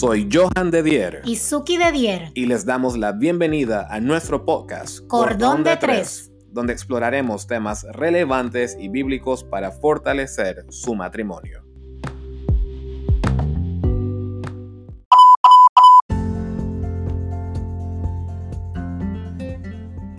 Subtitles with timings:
[0.00, 1.20] Soy Johan de Dier.
[1.26, 2.32] Y Suki de Dier.
[2.32, 8.78] Y les damos la bienvenida a nuestro podcast Cordón, de, Tres, donde exploraremos temas relevantes
[8.80, 11.69] y bíblicos para fortalecer su matrimonio.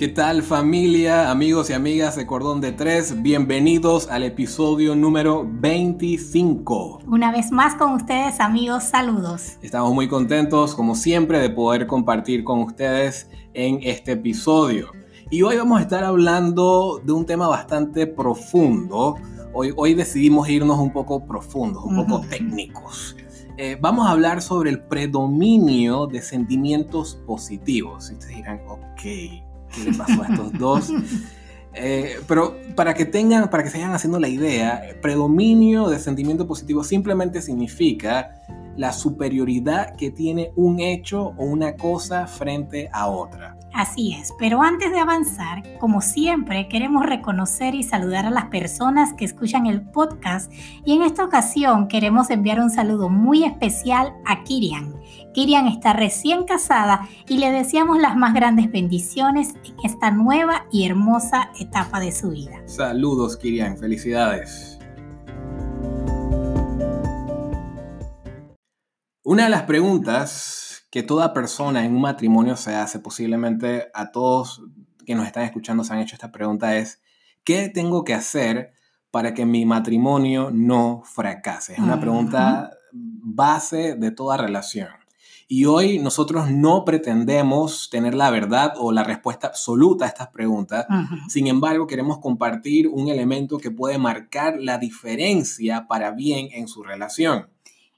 [0.01, 3.21] ¿Qué tal familia, amigos y amigas de Cordón de Tres?
[3.21, 7.01] Bienvenidos al episodio número 25.
[7.05, 9.59] Una vez más con ustedes amigos, saludos.
[9.61, 14.91] Estamos muy contentos como siempre de poder compartir con ustedes en este episodio.
[15.29, 19.17] Y hoy vamos a estar hablando de un tema bastante profundo.
[19.53, 23.15] Hoy, hoy decidimos irnos un poco profundos, un poco técnicos.
[23.55, 28.09] Eh, vamos a hablar sobre el predominio de sentimientos positivos.
[28.09, 30.93] Y ustedes dirán, ok, qué le pasó a estos dos.
[31.73, 36.45] Eh, pero para que tengan, para que se vayan haciendo la idea, predominio de sentimiento
[36.45, 38.41] positivo simplemente significa
[38.75, 43.57] la superioridad que tiene un hecho o una cosa frente a otra.
[43.73, 49.13] Así es, pero antes de avanzar, como siempre, queremos reconocer y saludar a las personas
[49.13, 50.51] que escuchan el podcast
[50.83, 55.00] y en esta ocasión queremos enviar un saludo muy especial a Kirian.
[55.33, 60.85] Kirian está recién casada y le deseamos las más grandes bendiciones en esta nueva y
[60.85, 62.61] hermosa etapa de su vida.
[62.65, 64.77] Saludos Kirian, felicidades.
[69.23, 74.61] Una de las preguntas que toda persona en un matrimonio se hace, posiblemente a todos
[75.05, 77.01] que nos están escuchando se han hecho esta pregunta, es,
[77.45, 78.73] ¿qué tengo que hacer
[79.09, 81.73] para que mi matrimonio no fracase?
[81.73, 85.00] Es una pregunta base de toda relación.
[85.53, 90.85] Y hoy nosotros no pretendemos tener la verdad o la respuesta absoluta a estas preguntas.
[91.27, 96.83] Sin embargo, queremos compartir un elemento que puede marcar la diferencia para bien en su
[96.83, 97.49] relación.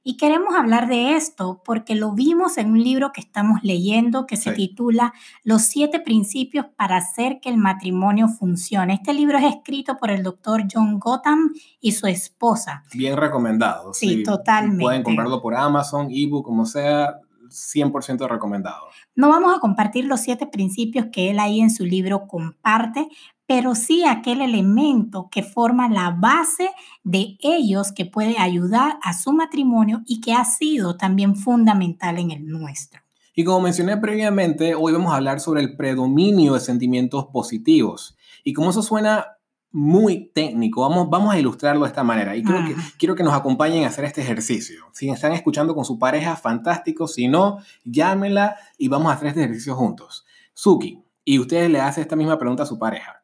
[0.06, 4.36] Y queremos hablar de esto porque lo vimos en un libro que estamos leyendo que
[4.36, 5.14] se titula
[5.44, 8.96] Los siete principios para hacer que el matrimonio funcione.
[8.96, 12.84] Este libro es escrito por el doctor John Gotham y su esposa.
[12.94, 13.94] Bien recomendado.
[13.94, 14.84] Sí, totalmente.
[14.84, 17.22] Pueden comprarlo por Amazon, ebook, como sea,
[17.54, 18.88] 100% recomendado.
[19.16, 23.08] No vamos a compartir los siete principios que él ahí en su libro comparte,
[23.46, 26.70] pero sí aquel elemento que forma la base
[27.04, 32.32] de ellos que puede ayudar a su matrimonio y que ha sido también fundamental en
[32.32, 33.02] el nuestro.
[33.36, 38.16] Y como mencioné previamente, hoy vamos a hablar sobre el predominio de sentimientos positivos.
[38.44, 39.26] Y como eso suena
[39.74, 42.36] muy técnico, vamos, vamos a ilustrarlo de esta manera.
[42.38, 44.86] Y quiero que, quiero que nos acompañen a hacer este ejercicio.
[44.94, 47.08] Si están escuchando con su pareja, fantástico.
[47.08, 50.26] Si no, llámela y vamos a hacer este ejercicio juntos.
[50.54, 53.24] Suki, y usted le hace esta misma pregunta a su pareja.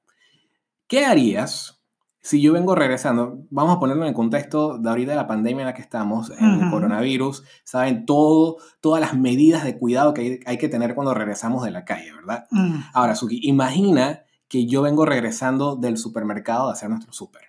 [0.88, 1.84] ¿Qué harías
[2.20, 3.44] si yo vengo regresando?
[3.52, 6.32] Vamos a ponerlo en el contexto de ahorita de la pandemia en la que estamos,
[6.32, 11.14] en el coronavirus, saben todo, todas las medidas de cuidado que hay, que tener cuando
[11.14, 12.48] regresamos de la calle, ¿verdad?
[12.50, 12.80] Mm.
[12.94, 17.44] Ahora, Suki, imagina que yo vengo regresando del supermercado a hacer nuestro súper.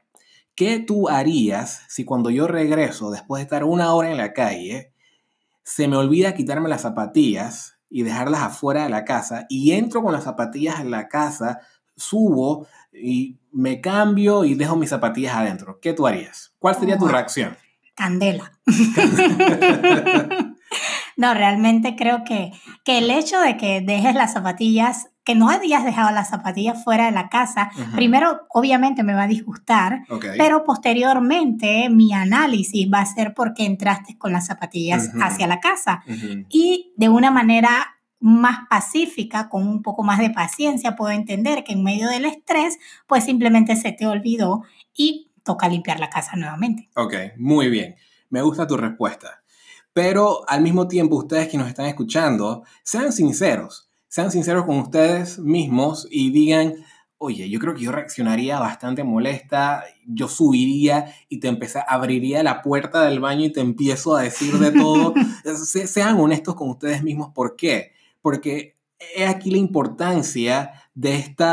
[0.54, 4.92] ¿Qué tú harías si cuando yo regreso, después de estar una hora en la calle,
[5.64, 10.12] se me olvida quitarme las zapatillas y dejarlas afuera de la casa y entro con
[10.12, 11.60] las zapatillas en la casa,
[11.96, 15.80] subo, y me cambio y dejo mis zapatillas adentro.
[15.80, 16.54] ¿Qué tú harías?
[16.58, 17.56] ¿Cuál sería tu reacción?
[17.94, 18.52] Candela.
[21.16, 22.52] no, realmente creo que,
[22.84, 27.04] que el hecho de que dejes las zapatillas que no hayas dejado las zapatillas fuera
[27.04, 30.02] de la casa, primero obviamente me va a disgustar,
[30.36, 35.60] pero posteriormente mi análisis va a ser por qué entraste con las zapatillas hacia la
[35.60, 36.02] casa.
[36.48, 37.70] Y de una manera
[38.18, 42.80] más pacífica, con un poco más de paciencia, puedo entender que en medio del estrés,
[43.06, 46.90] pues simplemente se te olvidó y toca limpiar la casa nuevamente.
[46.96, 47.94] Ok, muy bien.
[48.30, 49.44] Me gusta tu respuesta.
[49.92, 53.89] Pero al mismo tiempo, ustedes que nos están escuchando, sean sinceros.
[54.10, 56.74] Sean sinceros con ustedes mismos y digan,
[57.16, 62.60] oye, yo creo que yo reaccionaría bastante molesta, yo subiría y te empecé, abriría la
[62.60, 65.14] puerta del baño y te empiezo a decir de todo.
[65.64, 67.30] sean honestos con ustedes mismos.
[67.32, 67.92] ¿Por qué?
[68.22, 68.76] porque
[69.16, 71.44] es aquí la importancia de este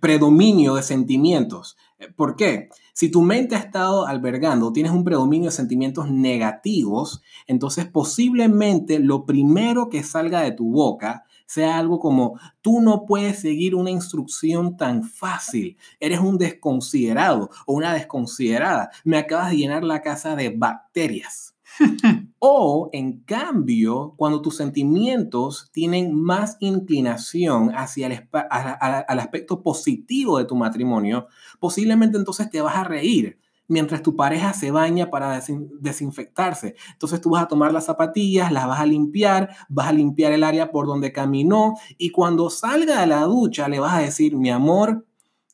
[0.00, 1.76] predominio de sentimientos.
[2.16, 2.70] ¿Por qué?
[2.92, 9.24] Si tu mente ha estado albergando, tienes un predominio de sentimientos negativos, entonces posiblemente lo
[9.24, 14.76] primero que salga de tu boca sea algo como, tú no puedes seguir una instrucción
[14.76, 20.50] tan fácil, eres un desconsiderado o una desconsiderada, me acabas de llenar la casa de
[20.50, 21.56] bacterias.
[22.38, 30.56] o, en cambio, cuando tus sentimientos tienen más inclinación hacia el, aspecto positivo de tu
[30.56, 31.26] matrimonio,
[31.58, 33.38] posiblemente entonces te vas a reír
[33.68, 35.40] mientras tu pareja se baña para
[35.80, 36.74] desinfectarse.
[36.92, 40.42] Entonces tú vas a tomar las zapatillas, las vas a limpiar, vas a limpiar el
[40.42, 44.50] área por donde caminó y cuando salga de la ducha le vas a decir, mi
[44.50, 45.06] amor,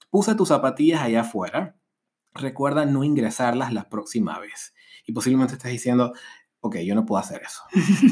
[0.08, 1.76] puse tus zapatillas allá afuera,
[2.32, 4.72] recuerda no ingresarlas la próxima vez.
[5.06, 6.12] Y posiblemente estés diciendo,
[6.60, 7.62] ok, yo no puedo hacer eso.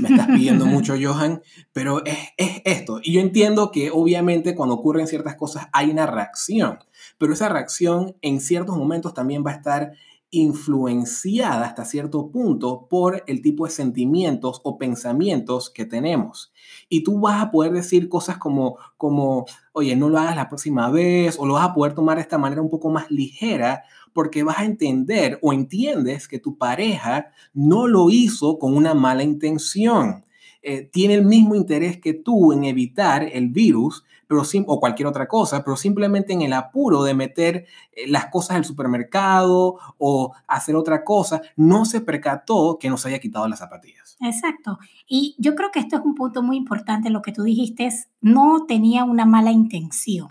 [0.00, 1.43] Me estás pidiendo mucho, Johan,
[1.73, 3.00] pero es, es, esto.
[3.02, 6.79] Y yo entiendo que obviamente cuando ocurren ciertas cosas hay una reacción,
[7.19, 9.93] pero esa reacción en ciertos momentos también va a estar
[10.35, 16.52] influenciada hasta cierto punto por el tipo de sentimientos o pensamientos que tenemos.
[16.88, 20.90] Y tú vas a poder decir cosas como, como, oye, no lo hagas la próxima
[20.90, 24.43] vez, o lo vas a poder tomar de esta manera un poco más ligera, porque
[24.43, 30.25] vas a entender o entiendes que tu pareja no lo hizo con una mala intención.
[30.66, 35.28] Eh, tiene el mismo interés que tú en evitar el virus, pero o cualquier otra
[35.28, 40.75] cosa, pero simplemente en el apuro de meter eh, las cosas al supermercado o hacer
[40.75, 44.16] otra cosa, no se percató que nos haya quitado las zapatillas.
[44.20, 44.78] Exacto.
[45.06, 47.11] Y yo creo que esto es un punto muy importante.
[47.11, 50.28] Lo que tú dijiste es, no tenía una mala intención.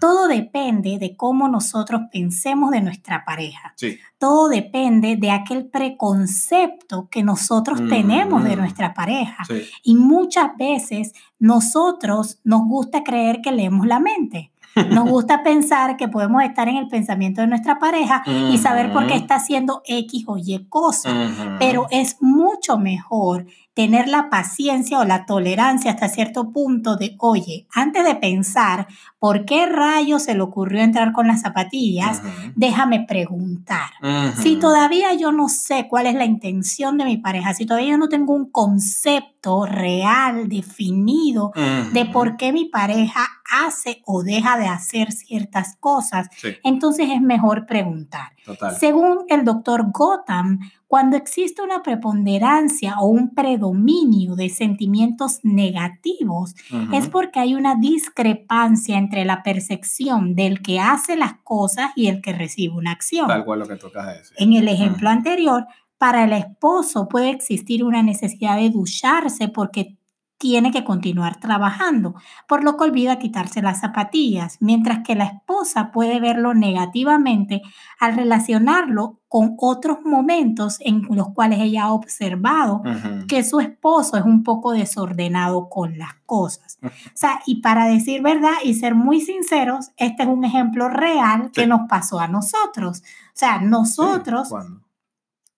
[0.00, 3.74] Todo depende de cómo nosotros pensemos de nuestra pareja.
[4.18, 9.44] Todo depende de aquel preconcepto que nosotros tenemos de nuestra pareja.
[9.82, 14.50] Y muchas veces nosotros nos gusta creer que leemos la mente.
[14.90, 19.06] Nos gusta pensar que podemos estar en el pensamiento de nuestra pareja y saber por
[19.06, 21.10] qué está haciendo X o Y cosa,
[21.58, 23.46] pero es mucho mejor
[23.78, 28.88] tener la paciencia o la tolerancia hasta cierto punto de, oye, antes de pensar
[29.20, 32.20] por qué rayos se le ocurrió entrar con las zapatillas,
[32.56, 33.90] déjame preguntar.
[34.42, 37.98] Si todavía yo no sé cuál es la intención de mi pareja, si todavía yo
[37.98, 41.52] no tengo un concepto real, definido,
[41.92, 43.28] de por qué mi pareja
[43.64, 46.28] hace o deja de hacer ciertas cosas,
[46.64, 48.32] entonces es mejor preguntar.
[48.80, 50.58] Según el doctor Gotham,
[50.88, 56.54] cuando existe una preponderancia o un predominio de sentimientos negativos,
[56.94, 62.22] es porque hay una discrepancia entre la percepción del que hace las cosas y el
[62.22, 63.28] que recibe una acción.
[63.28, 64.36] Tal cual lo que tocas decir.
[64.38, 65.66] En el ejemplo anterior,
[65.98, 69.98] para el esposo puede existir una necesidad de ducharse porque
[70.38, 72.14] tiene que continuar trabajando,
[72.46, 77.62] por lo que olvida quitarse las zapatillas, mientras que la esposa puede verlo negativamente
[77.98, 82.82] al relacionarlo con otros momentos en los cuales ella ha observado
[83.26, 86.78] que su esposo es un poco desordenado con las cosas.
[86.82, 91.50] O sea, y para decir verdad y ser muy sinceros, este es un ejemplo real
[91.52, 93.00] que nos pasó a nosotros.
[93.00, 94.50] O sea, nosotros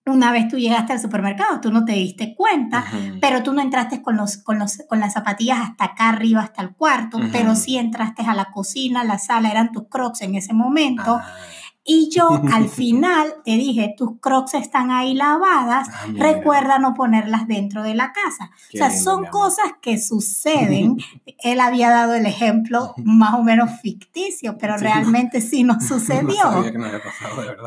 [0.05, 2.85] una vez tú llegaste al supermercado, tú no te diste cuenta,
[3.19, 6.63] pero tú no entraste con, los, con, los, con las zapatillas hasta acá arriba, hasta
[6.63, 10.53] el cuarto, pero sí entraste a la cocina, la sala, eran tus crocs en ese
[10.53, 11.19] momento.
[11.21, 11.35] Ah.
[11.83, 17.47] Y yo al final te dije, tus crocs están ahí lavadas, ah, recuerda no ponerlas
[17.47, 18.51] dentro de la casa.
[18.73, 20.97] o sea, son cosas que suceden.
[21.43, 26.63] Él había dado el ejemplo más o menos ficticio, pero realmente sí nos sucedió.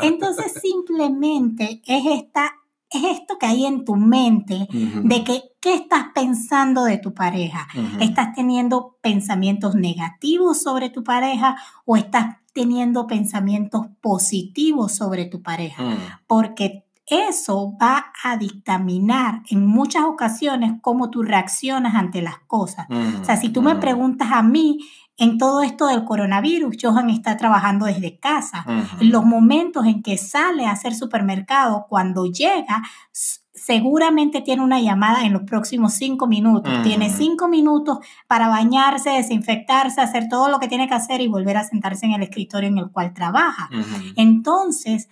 [0.02, 2.52] Entonces simplemente es esta
[2.98, 7.66] es esto que hay en tu mente de que qué estás pensando de tu pareja.
[8.00, 15.82] ¿Estás teniendo pensamientos negativos sobre tu pareja o estás teniendo pensamientos positivos sobre tu pareja,
[15.82, 15.96] mm.
[16.26, 22.86] porque eso va a dictaminar en muchas ocasiones cómo tú reaccionas ante las cosas.
[23.20, 23.80] o sea, si tú me mm.
[23.80, 24.78] preguntas a mí,
[25.16, 28.64] en todo esto del coronavirus, Johan está trabajando desde casa.
[29.00, 35.24] En los momentos en que sale a hacer supermercado, cuando llega, seguramente tiene una llamada
[35.24, 36.82] en los próximos cinco minutos.
[36.82, 41.58] Tiene cinco minutos para bañarse, desinfectarse, hacer todo lo que tiene que hacer y volver
[41.58, 43.70] a sentarse en el escritorio en el cual trabaja.
[44.16, 45.08] Entonces,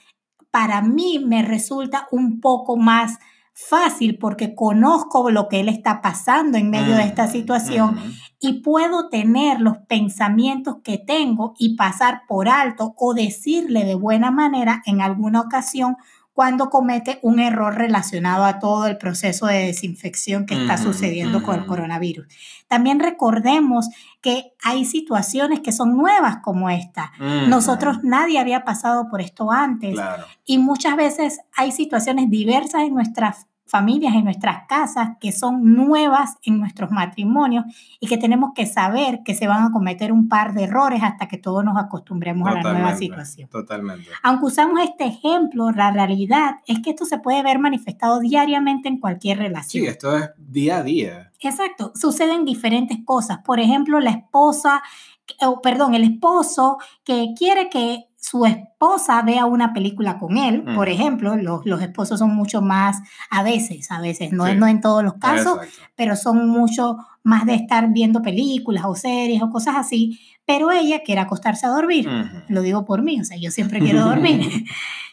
[0.51, 3.19] para mí me resulta un poco más
[3.55, 7.99] fácil porque conozco lo que él está pasando en medio de esta situación
[8.41, 14.31] y puedo tener los pensamientos que tengo y pasar por alto o decirle de buena
[14.31, 15.97] manera en alguna ocasión
[16.33, 21.59] cuando comete un error relacionado a todo el proceso de desinfección que está sucediendo con
[21.59, 22.27] el coronavirus.
[22.69, 23.89] También recordemos
[24.23, 27.13] que hay situaciones que son nuevas como esta.
[27.49, 29.99] Nosotros nadie había pasado por esto antes
[30.47, 36.37] y muchas veces hay situaciones diversas en nuestras familias en nuestras casas que son nuevas
[36.43, 37.65] en nuestros matrimonios
[38.01, 41.27] y que tenemos que saber que se van a cometer un par de errores hasta
[41.27, 43.49] que todos nos acostumbremos a la nueva situación.
[43.49, 44.11] Totalmente.
[44.23, 49.01] Aunque usamos este ejemplo, la realidad es que esto se puede ver manifestado diariamente en
[49.01, 49.85] cualquier relación.
[49.85, 51.33] Sí, esto es día a día.
[51.41, 53.39] Exacto, suceden diferentes cosas.
[53.39, 54.83] Por ejemplo, la esposa,
[55.41, 60.89] o perdón, el esposo que quiere que su esposa vea una película con él, por
[60.89, 65.03] ejemplo, los, los, esposos son mucho más, a veces, a veces, no, no en todos
[65.03, 65.59] los casos,
[65.97, 71.03] pero son mucho más de estar viendo películas o series o cosas así, pero ella
[71.05, 72.09] quiere acostarse a dormir,
[72.47, 74.67] lo digo por mí, o sea, yo siempre quiero dormir.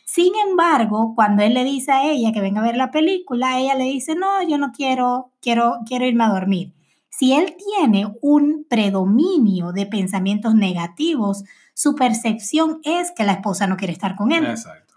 [0.06, 3.74] Sin embargo, cuando él le dice a ella que venga a ver la película, ella
[3.74, 6.76] le dice, no, yo no quiero, quiero, quiero irme a dormir.
[7.10, 11.44] Si él tiene un predominio de pensamientos negativos,
[11.80, 14.46] su percepción es que la esposa no quiere estar con él,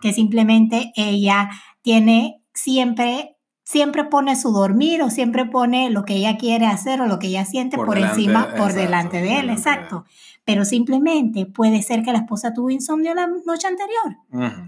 [0.00, 1.48] que simplemente ella
[1.80, 7.06] tiene siempre siempre pone su dormir o siempre pone lo que ella quiere hacer o
[7.06, 10.04] lo que ella siente por, encima, por delante de él, exacto.
[10.44, 14.16] Pero simplemente puede ser que la esposa tuvo insomnio la noche anterior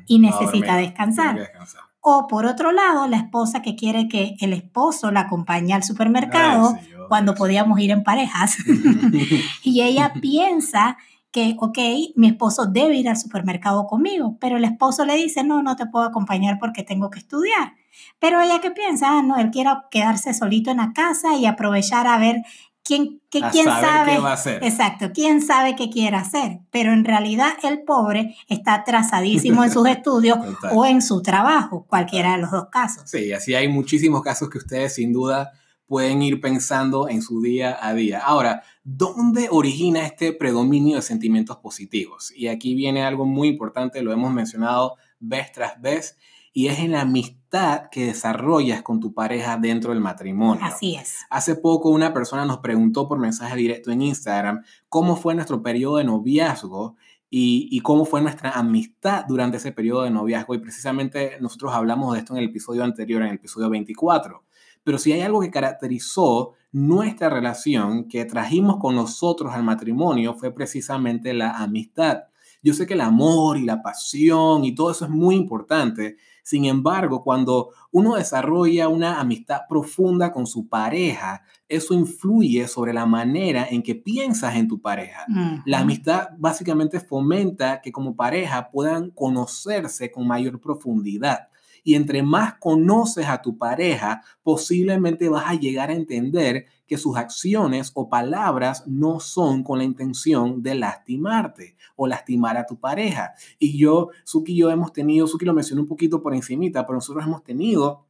[0.06, 1.50] y necesita descansar.
[1.98, 6.78] O por otro lado, la esposa que quiere que el esposo la acompañe al supermercado
[7.08, 8.56] cuando podíamos ir en parejas.
[9.64, 10.96] y ella piensa
[11.34, 11.78] que, ok,
[12.14, 15.84] mi esposo debe ir al supermercado conmigo, pero el esposo le dice, no, no te
[15.86, 17.72] puedo acompañar porque tengo que estudiar.
[18.20, 22.06] Pero ella que piensa, ah, no, él quiere quedarse solito en la casa y aprovechar
[22.06, 22.36] a ver
[22.84, 24.12] quién, quién sabe.
[24.12, 24.62] Qué va a hacer.
[24.62, 26.60] Exacto, quién sabe qué quiere hacer.
[26.70, 30.38] Pero en realidad el pobre está atrasadísimo en sus estudios
[30.70, 33.10] o en su trabajo, cualquiera de los dos casos.
[33.10, 35.50] Sí, así hay muchísimos casos que ustedes sin duda
[35.88, 38.20] pueden ir pensando en su día a día.
[38.20, 42.32] Ahora, ¿dónde origina este predominio de sentimientos positivos?
[42.36, 46.16] Y aquí viene algo muy importante, lo hemos mencionado vez tras vez,
[46.52, 50.64] y es en la amistad que desarrollas con tu pareja dentro del matrimonio.
[50.64, 51.16] Así es.
[51.28, 55.96] Hace poco una persona nos preguntó por mensaje directo en Instagram cómo fue nuestro periodo
[55.96, 56.94] de noviazgo
[57.28, 60.54] y, cómo fue nuestra amistad durante ese periodo de noviazgo.
[60.54, 64.44] Y precisamente nosotros hablamos de esto en el episodio anterior, en el episodio 24.
[64.84, 70.52] Pero si hay algo que caracterizó nuestra relación que trajimos con nosotros al matrimonio fue
[70.52, 72.24] precisamente la amistad.
[72.64, 76.64] Yo sé que el amor y la pasión y todo eso es muy importante, sin
[76.64, 83.68] embargo, cuando uno desarrolla una amistad profunda con su pareja, eso influye sobre la manera
[83.70, 85.26] en que piensas en tu pareja.
[85.64, 91.48] La amistad básicamente fomenta que como pareja puedan conocerse con mayor profundidad.
[91.84, 97.16] Y entre más conoces a tu pareja, posiblemente vas a llegar a entender que sus
[97.16, 103.34] acciones o palabras no son con la intención de lastimarte o lastimar a tu pareja.
[103.58, 106.96] Y yo, Suki y yo hemos tenido, Suki lo mencionó un poquito por encimita, pero
[106.96, 108.06] nosotros hemos tenido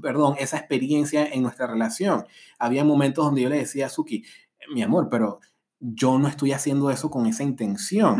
[0.00, 2.24] perdón, esa experiencia en nuestra relación.
[2.58, 4.24] Había momentos donde yo le decía a Suki,
[4.72, 5.40] mi amor, pero
[5.84, 8.16] yo no estoy haciendo eso con esa intención.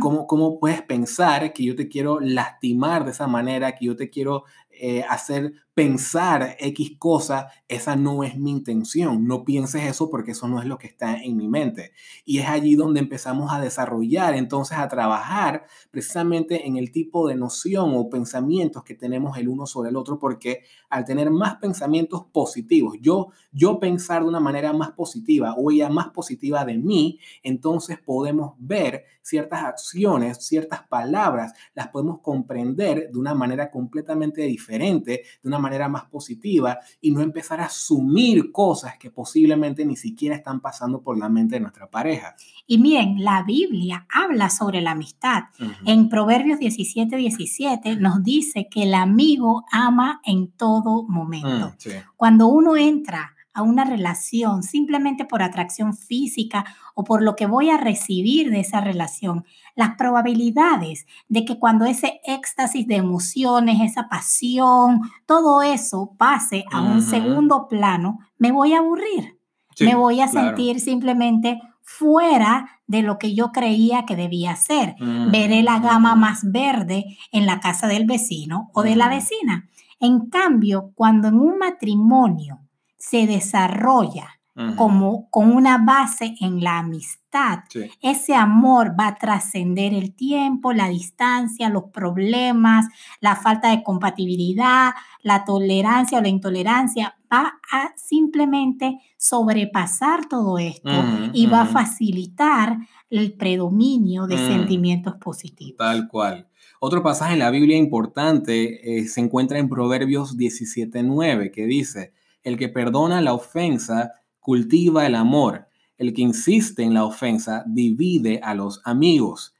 [0.00, 4.10] ¿Cómo, ¿Cómo, puedes pensar que yo te quiero lastimar de esa manera, que yo te
[4.10, 9.28] quiero eh, hacer pensar X cosa, esa no es mi intención.
[9.28, 11.92] No pienses eso porque eso no es lo que está en mi mente.
[12.24, 17.36] Y es allí donde empezamos a desarrollar, entonces a trabajar precisamente en el tipo de
[17.36, 22.24] noción o pensamientos que tenemos el uno sobre el otro, porque al tener más pensamientos
[22.32, 27.20] positivos, yo, yo pensar de una manera más positiva o ella más positiva de mí,
[27.44, 35.22] entonces podemos ver ciertas acciones, ciertas palabras, las podemos comprender de una manera completamente diferente,
[35.42, 40.36] de una manera más positiva y no empezar a asumir cosas que posiblemente ni siquiera
[40.36, 42.34] están pasando por la mente de nuestra pareja.
[42.66, 45.44] Y miren, la Biblia habla sobre la amistad.
[45.84, 51.74] En Proverbios 17, 17 nos dice que el amigo ama en todo momento.
[51.84, 57.46] Mm, Cuando uno entra a una relación simplemente por atracción física o por lo que
[57.46, 63.80] voy a recibir de esa relación, las probabilidades de que cuando ese éxtasis de emociones,
[63.80, 69.36] esa pasión, todo eso pase a un segundo plano, me voy a aburrir.
[69.80, 74.94] me voy a sentir simplemente fuera de lo que yo creía que debía ser.
[74.98, 79.68] Veré la gama más verde en la casa del vecino o de la vecina.
[80.00, 82.60] En cambio, cuando en un matrimonio
[82.98, 84.38] se desarrolla
[84.76, 87.60] como con una base en la amistad,
[88.02, 92.86] ese amor va a trascender el tiempo, la distancia, los problemas,
[93.20, 101.04] la falta de compatibilidad, la tolerancia o la intolerancia, va a simplemente sobrepasar todo esto
[101.32, 102.78] y va a facilitar
[103.10, 104.46] el predominio de mm.
[104.48, 105.76] sentimientos positivos.
[105.78, 106.48] Tal cual.
[106.80, 112.56] Otro pasaje en la Biblia importante eh, se encuentra en Proverbios 17.9 que dice, el
[112.56, 115.68] que perdona la ofensa cultiva el amor.
[115.96, 119.54] El que insiste en la ofensa divide a los amigos.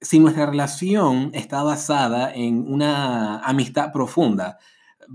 [0.00, 4.58] Si nuestra relación está basada en una amistad profunda,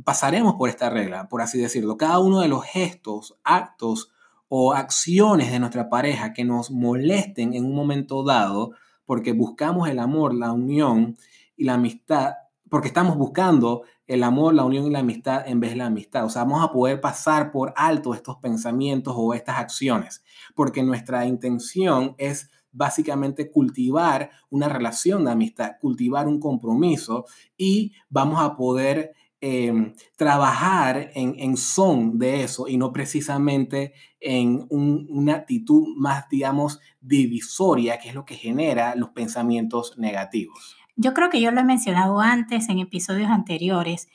[0.03, 1.97] pasaremos por esta regla, por así decirlo.
[1.97, 4.11] Cada uno de los gestos, actos
[4.47, 8.71] o acciones de nuestra pareja que nos molesten en un momento dado,
[9.05, 11.17] porque buscamos el amor, la unión
[11.55, 12.33] y la amistad,
[12.69, 16.25] porque estamos buscando el amor, la unión y la amistad en vez de la amistad.
[16.25, 20.23] O sea, vamos a poder pasar por alto estos pensamientos o estas acciones,
[20.55, 27.25] porque nuestra intención es básicamente cultivar una relación de amistad, cultivar un compromiso
[27.55, 35.35] y vamos a poder em, trabajar en, son de eso y no precisamente en una
[35.35, 40.78] actitud más, digamos, divisoria, que es lo que genera los pensamientos negativos.
[41.01, 44.09] Yo creo que yo lo he mencionado antes en episodios anteriores,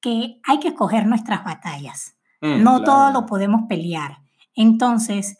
[0.00, 2.14] que hay que escoger nuestras batallas.
[2.40, 4.18] Mm, no todo lo podemos pelear.
[4.54, 5.38] Entonces,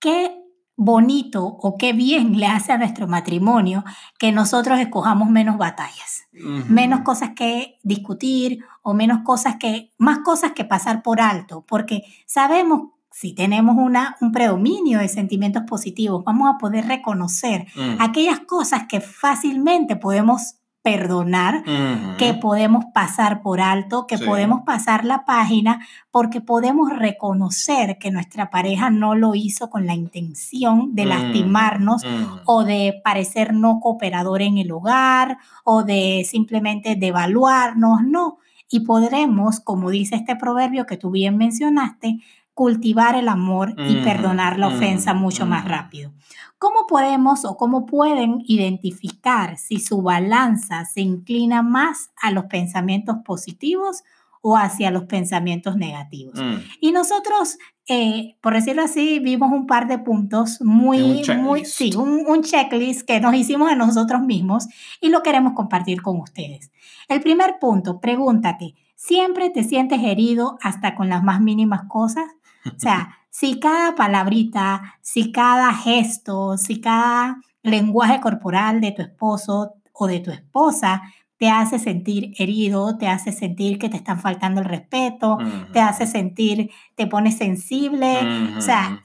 [0.00, 0.42] ¿qué
[0.74, 3.84] bonito o qué bien le hace a nuestro matrimonio
[4.18, 10.52] que nosotros escojamos menos batallas, menos cosas que discutir o menos cosas que, más cosas
[10.52, 16.54] que pasar por alto, porque sabemos si tenemos una, un predominio de sentimientos positivos, vamos
[16.54, 18.00] a poder reconocer mm.
[18.00, 21.64] aquellas cosas que fácilmente podemos perdonar,
[22.16, 28.50] que podemos pasar por alto, que podemos pasar la página, porque podemos reconocer que nuestra
[28.50, 32.04] pareja no lo hizo con la intención de lastimarnos
[32.46, 38.38] o de parecer no cooperador en el hogar o de simplemente devaluarnos, no.
[38.70, 42.20] Y podremos, como dice este proverbio que tú bien mencionaste,
[42.58, 46.10] cultivar el amor y perdonar la ofensa mucho más rápido.
[46.58, 53.18] ¿Cómo podemos o cómo pueden identificar si su balanza se inclina más a los pensamientos
[53.24, 54.02] positivos
[54.42, 56.34] o hacia los pensamientos negativos?
[56.34, 56.56] Mm.
[56.80, 62.24] Y nosotros, eh, por decirlo así, vimos un par de puntos muy, muy, sí, un,
[62.26, 64.66] un checklist que nos hicimos a nosotros mismos
[65.00, 66.72] y lo queremos compartir con ustedes.
[67.08, 72.24] El primer punto, pregúntate, ¿siempre te sientes herido hasta con las más mínimas cosas?
[72.66, 79.74] O sea, si cada palabrita, si cada gesto, si cada lenguaje corporal de tu esposo
[79.92, 81.02] o de tu esposa
[81.38, 85.38] te hace sentir herido, te hace sentir que te están faltando el respeto,
[85.72, 89.02] te hace sentir, te pone sensible, o sea,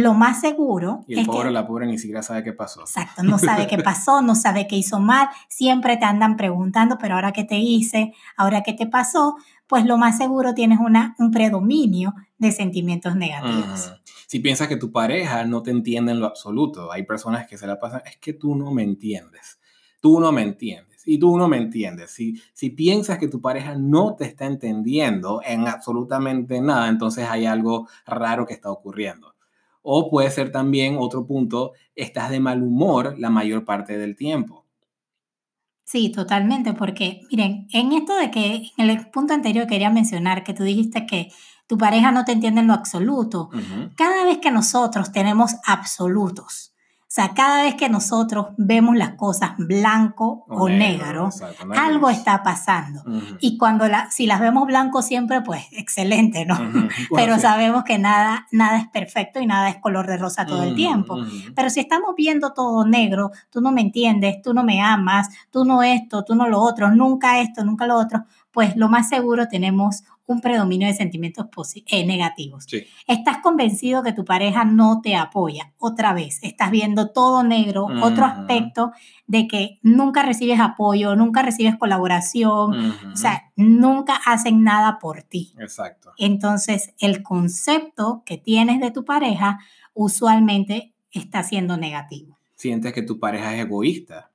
[0.00, 1.04] lo más seguro.
[1.06, 2.80] Y el pobre o la pobre ni siquiera sabe qué pasó.
[2.80, 7.14] Exacto, no sabe qué pasó, no sabe qué hizo mal, siempre te andan preguntando, pero
[7.14, 11.30] ahora qué te hice, ahora qué te pasó, pues lo más seguro tienes una, un
[11.30, 13.92] predominio de sentimientos negativos.
[14.26, 17.66] Si piensas que tu pareja no te entiende en lo absoluto, hay personas que se
[17.66, 19.58] la pasan, es que tú no me entiendes,
[20.00, 22.10] tú no me entiendes y tú no me entiendes.
[22.10, 27.46] Si, si piensas que tu pareja no te está entendiendo en absolutamente nada, entonces hay
[27.46, 29.31] algo raro que está ocurriendo.
[29.82, 34.64] O puede ser también otro punto, estás de mal humor la mayor parte del tiempo.
[35.84, 40.54] Sí, totalmente, porque miren, en esto de que en el punto anterior quería mencionar que
[40.54, 41.30] tú dijiste que
[41.66, 43.50] tu pareja no te entiende en lo absoluto.
[43.96, 46.71] Cada vez que nosotros tenemos absolutos,
[47.14, 51.28] sea, cada vez que nosotros vemos las cosas blanco o, negro,
[51.76, 53.04] algo está pasando.
[53.38, 56.56] Y cuando la, si las vemos blanco siempre, pues excelente, ¿no?
[57.14, 60.74] Pero sabemos que nada, nada es perfecto y nada es color de rosa todo el
[60.74, 61.18] tiempo.
[61.54, 65.66] Pero si estamos viendo todo negro, tú no me entiendes, tú no me amas, tú
[65.66, 69.48] no esto, tú no lo otro, nunca esto, nunca lo otro, pues lo más seguro
[69.48, 71.46] tenemos un predominio de sentimientos
[71.86, 72.66] eh, negativos.
[73.06, 75.72] Estás convencido que tu pareja no te apoya.
[75.78, 78.92] Otra vez, estás viendo todo negro, otro aspecto
[79.26, 85.54] de que nunca recibes apoyo, nunca recibes colaboración, o sea, nunca hacen nada por ti.
[85.58, 86.12] Exacto.
[86.18, 89.58] Entonces, el concepto que tienes de tu pareja
[89.94, 92.38] usualmente está siendo negativo.
[92.54, 94.30] Sientes que tu pareja es egoísta.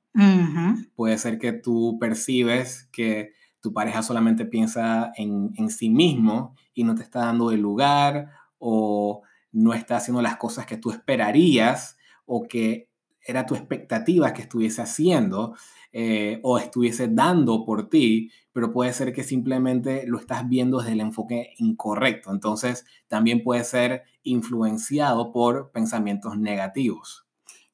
[0.96, 6.94] Puede ser que tú percibes que tu pareja solamente piensa en, sí mismo y no
[6.94, 12.46] te está dando el lugar o no está haciendo las cosas que tú esperarías o
[12.46, 12.88] que
[13.20, 15.54] era tu expectativa que estuviese haciendo
[15.92, 20.92] eh, o estuviese dando por ti, pero puede ser que simplemente lo estás viendo desde
[20.92, 22.30] el enfoque incorrecto.
[22.32, 27.28] Entonces, también puede ser influenciado por pensamientos negativos.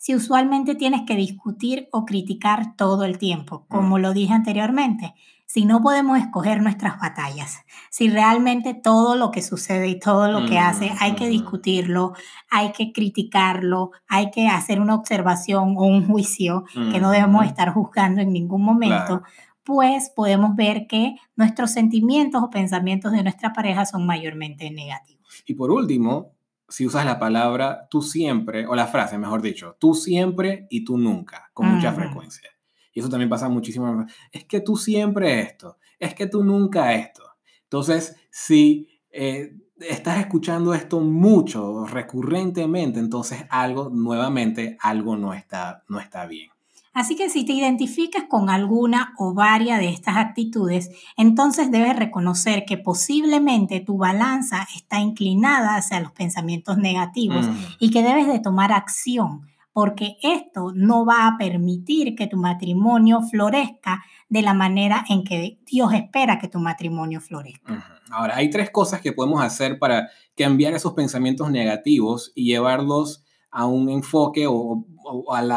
[0.05, 4.01] Si usualmente tienes que discutir o criticar todo el tiempo, como mm.
[4.01, 5.15] lo dije anteriormente,
[5.55, 10.47] si no podemos escoger nuestras batallas, si realmente todo lo que sucede y todo lo
[10.47, 12.15] que hace hay que discutirlo,
[12.51, 17.73] hay que criticarlo, hay que hacer una observación o un juicio que no debemos estar
[17.73, 19.23] juzgando en ningún momento,
[19.63, 25.45] pues podemos ver que nuestros sentimientos o pensamientos de nuestra pareja son mayormente negativos.
[25.47, 26.33] Y por último,
[26.69, 30.99] si usas la palabra tú siempre, o la frase, mejor dicho, tú siempre y tú
[30.99, 32.54] nunca, con mucha frecuencia.
[32.95, 34.07] Y eso también pasa muchísimo.
[34.33, 37.23] Es que tú siempre esto, es que tú nunca esto.
[37.65, 45.99] Entonces, si eh, estás escuchando esto mucho, recurrentemente, entonces algo, nuevamente, algo no está, no
[45.99, 46.55] está bien.
[46.95, 52.65] Así que si te identificas con alguna o varias de estas actitudes, entonces debes reconocer
[52.65, 57.55] que posiblemente tu balanza está inclinada hacia los pensamientos negativos mm.
[57.81, 63.21] y que debes de tomar acción porque esto no va a permitir que tu matrimonio
[63.23, 68.01] florezca de la manera en que Dios espera que tu matrimonio florezca.
[68.11, 73.67] Ahora, hay tres cosas que podemos hacer para cambiar esos pensamientos negativos y llevarlos a
[73.67, 74.87] un enfoque o,
[75.33, 75.49] al,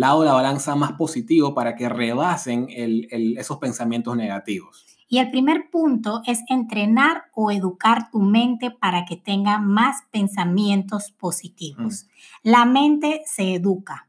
[0.00, 4.87] lado de la balanza más positivo para que rebasen esos pensamientos negativos.
[5.08, 11.10] Y el primer punto es entrenar o educar tu mente para que tenga más pensamientos
[11.12, 12.04] positivos.
[12.04, 12.48] Mm.
[12.50, 14.08] La mente se educa.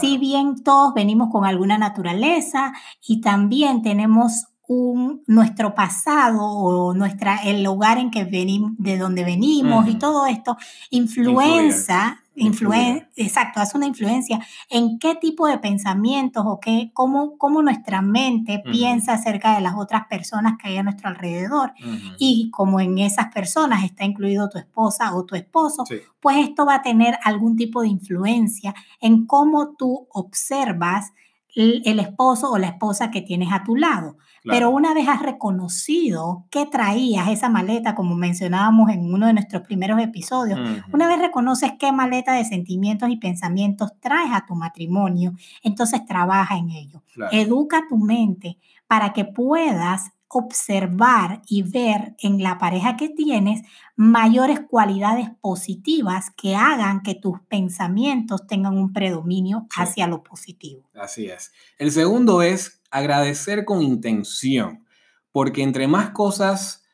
[0.00, 2.72] Si bien todos venimos con alguna naturaleza
[3.06, 9.24] y también tenemos un, nuestro pasado o nuestra, el lugar en que venimos, de donde
[9.24, 10.56] venimos y todo esto
[10.90, 17.62] influenza influencia, exacto, hace una influencia en qué tipo de pensamientos o qué, cómo, cómo
[17.62, 21.72] nuestra mente piensa acerca de las otras personas que hay a nuestro alrededor.
[22.18, 25.84] Y como en esas personas está incluido tu esposa o tu esposo,
[26.20, 31.12] pues esto va a tener algún tipo de influencia en cómo tú observas
[31.54, 34.16] el esposo o la esposa que tienes a tu lado.
[34.44, 39.62] Pero una vez has reconocido que traías esa maleta, como mencionábamos en uno de nuestros
[39.62, 40.60] primeros episodios,
[40.92, 46.58] una vez reconoces qué maleta de sentimientos y pensamientos traes a tu matrimonio, entonces trabaja
[46.58, 47.02] en ello.
[47.32, 53.62] Educa tu mente para que puedas observar y ver en la pareja que tienes
[53.94, 60.90] mayores cualidades positivas que hagan que tus pensamientos tengan un predominio hacia lo positivo.
[60.94, 61.52] Así es.
[61.78, 64.86] El segundo es agradecer con intención,
[65.32, 66.84] porque entre más cosas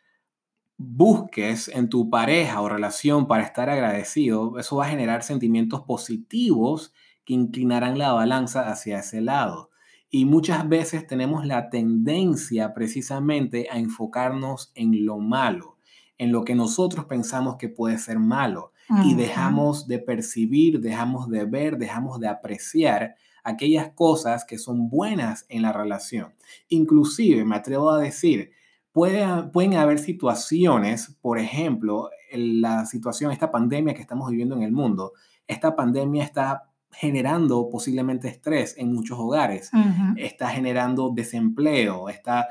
[0.78, 6.94] busques en tu pareja o relación para estar agradecido, eso va a generar sentimientos positivos
[7.26, 9.68] que inclinarán la balanza hacia ese lado.
[10.08, 15.76] Y muchas veces tenemos la tendencia precisamente a enfocarnos en lo malo,
[16.16, 18.72] en lo que nosotros pensamos que puede ser malo.
[19.04, 25.46] Y dejamos de percibir, dejamos de ver, dejamos de apreciar aquellas cosas que son buenas
[25.48, 26.35] en la relación.
[26.68, 28.53] Inclusive, me atrevo a decir,
[28.92, 35.12] pueden haber situaciones, por ejemplo, la situación, esta pandemia que estamos viviendo en el mundo,
[35.46, 39.70] esta pandemia está generando posiblemente estrés en muchos hogares,
[40.16, 42.48] está generando desempleo, está,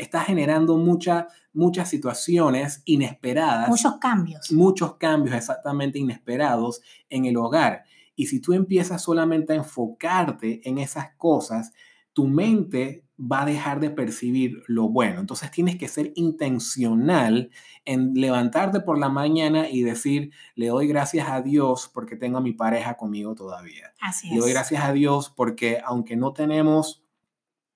[0.00, 3.68] está generando muchas situaciones inesperadas.
[3.68, 4.50] Muchos cambios.
[4.50, 7.84] Muchos cambios exactamente inesperados en el hogar.
[8.14, 11.72] Y si tú empiezas solamente a enfocarte en esas cosas,
[12.12, 15.20] tu mente va a dejar de percibir lo bueno.
[15.20, 17.50] Entonces tienes que ser intencional
[17.84, 22.42] en levantarte por la mañana y decir, le doy gracias a Dios porque tengo a
[22.42, 23.92] mi pareja conmigo todavía.
[24.00, 27.01] Así Le doy gracias a Dios porque aunque no tenemos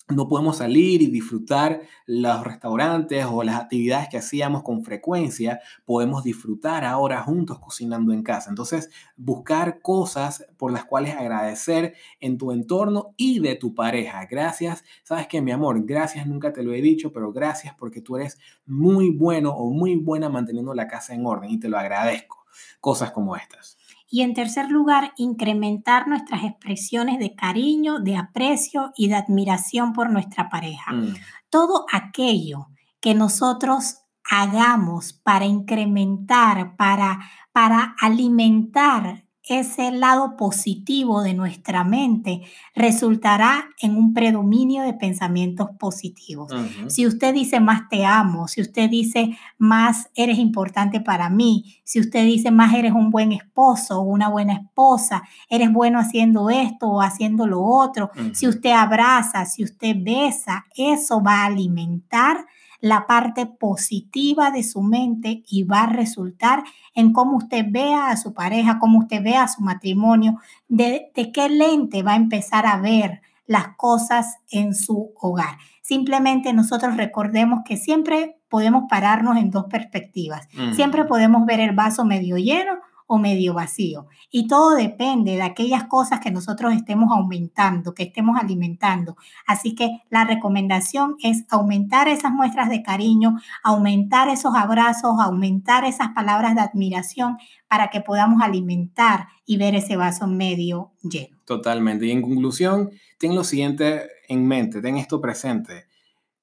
[0.09, 6.23] no podemos salir y disfrutar los restaurantes o las actividades que hacíamos con frecuencia, podemos
[6.23, 8.51] disfrutar ahora juntos cocinando en casa.
[8.51, 14.27] Entonces, buscar cosas por las cuales agradecer en tu entorno y de tu pareja.
[14.31, 18.17] Gracias, sabes que mi amor, gracias, nunca te lo he dicho, pero gracias porque tú
[18.17, 22.46] eres muy bueno o muy buena manteniendo la casa en orden y te lo agradezco.
[22.81, 23.77] Cosas como estas.
[24.09, 30.11] Y en tercer lugar, incrementar nuestras expresiones de cariño, de aprecio y de admiración por
[30.11, 30.93] nuestra pareja.
[30.93, 31.15] Mm.
[31.51, 32.69] Todo aquello
[33.01, 33.99] que nosotros
[34.31, 37.21] hagamos para incrementar, para,
[37.53, 42.43] para alimentar ese lado positivo de nuestra mente
[42.75, 46.53] resultará en un predominio de pensamientos positivos.
[46.89, 52.01] Si usted dice más te amo, si usted dice más eres importante para mí, si
[52.01, 56.89] usted dice más eres un buen esposo o una buena esposa, eres bueno haciendo esto
[56.89, 62.47] o haciendo lo otro, si usted abraza, si usted besa, eso va a alimentar
[62.81, 68.17] la parte positiva de su mente y va a resultar en cómo usted vea a
[68.17, 72.79] su pareja, cómo usted vea a su matrimonio, de, qué lente va a empezar a
[72.79, 75.59] ver las cosas en su hogar.
[75.83, 80.49] Simplemente nosotros recordemos que siempre podemos pararnos en dos perspectivas.
[80.73, 82.73] Siempre podemos ver el vaso medio lleno
[83.07, 84.09] o medio vacío.
[84.31, 89.17] Y todo depende de aquellas cosas que nosotros estemos aumentando, que estemos alimentando.
[89.47, 96.09] Así que la recomendación es aumentar esas muestras de cariño, aumentar esos abrazos, aumentar esas
[96.09, 97.39] palabras de admiración
[97.69, 101.37] para que podamos alimentar y ver ese vaso medio lleno.
[101.45, 102.07] Totalmente.
[102.07, 105.87] Y en conclusión, ten lo siguiente en mente, ten esto presente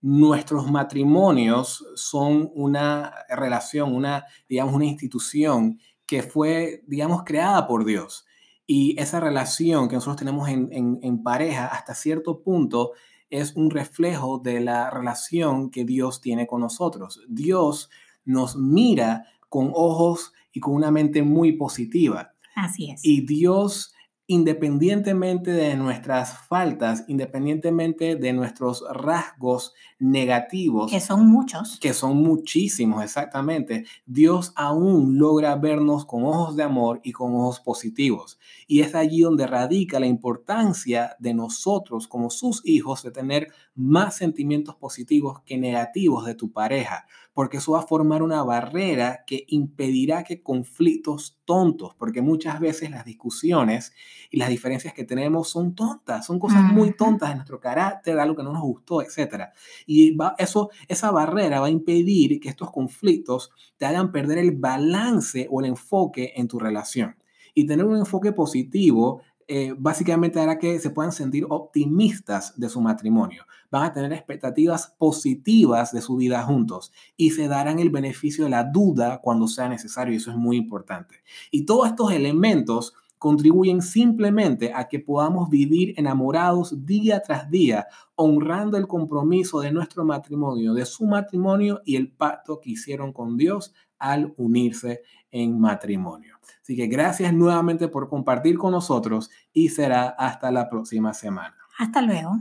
[0.04, 8.26] nuestros matrimonios son una relación, una, digamos, una institución que fue, digamos, creada por Dios.
[8.66, 10.70] Y esa relación que nosotros tenemos en,
[11.02, 12.92] en pareja hasta cierto punto
[13.30, 17.22] es un reflejo de la relación que Dios tiene con nosotros.
[17.28, 17.90] Dios
[18.26, 22.34] nos mira con ojos y con una mente muy positiva.
[22.56, 23.04] Así es.
[23.04, 23.94] Y Dios
[24.26, 30.92] independientemente de nuestras faltas, independientemente de nuestros rasgos negativos.
[30.92, 31.78] Que son muchos.
[31.80, 33.86] Que son muchísimos, exactamente.
[34.06, 38.40] Dios aún logra vernos con ojos de amor y con ojos positivos.
[38.66, 44.18] Y es allí donde radica la importancia de nosotros como sus hijos de tener más
[44.18, 49.46] sentimientos positivos que negativos de tu pareja, porque eso va a formar una barrera que
[49.48, 53.94] impedirá que conflictos tontos, porque muchas veces las discusiones
[54.30, 58.36] y las diferencias que tenemos son tontas, son cosas muy tontas de nuestro carácter, algo
[58.36, 59.46] que no nos gustó, etc.
[59.88, 64.52] Y va, eso, esa barrera va a impedir que estos conflictos te hagan perder el
[64.52, 67.16] balance o el enfoque en tu relación.
[67.56, 72.82] Y tener un enfoque positivo eh, básicamente hará que se puedan sentir optimistas de su
[72.82, 73.46] matrimonio.
[73.72, 78.50] Van a tener expectativas positivas de su vida juntos y se darán el beneficio de
[78.50, 81.24] la duda cuando sea necesario y eso es muy importante.
[81.52, 88.76] Y todos estos elementos contribuyen simplemente a que podamos vivir enamorados día tras día, honrando
[88.76, 93.74] el compromiso de nuestro matrimonio, de su matrimonio y el pacto que hicieron con Dios
[93.98, 96.33] al unirse en matrimonio.
[96.62, 101.56] Así que gracias nuevamente por compartir con nosotros y será hasta la próxima semana.
[101.78, 102.40] Hasta luego.